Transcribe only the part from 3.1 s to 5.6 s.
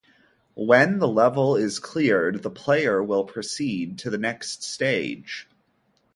proceed to the next stage.